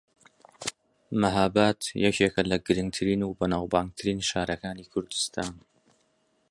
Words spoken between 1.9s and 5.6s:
یەکێکە لە گرنگترین و بەناوبانگترین شارەکانی کوردستان